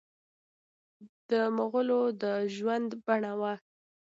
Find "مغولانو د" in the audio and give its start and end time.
1.57-2.23